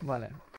[0.00, 0.48] Vale.